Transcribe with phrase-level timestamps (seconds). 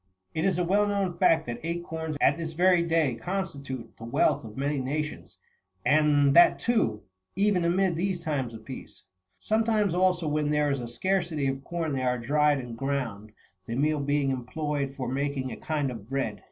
[0.33, 4.03] It is a well known fact that acorns39 at this very day con stitute the
[4.03, 5.37] wealth of many nations,
[5.85, 7.01] and that, too^
[7.35, 9.03] even amid these times of peace.
[9.39, 13.31] Sometimes, also, when there is a scarcity of corn they are dried and ground,
[13.67, 16.39] the meal heing employed for making a kind of bread.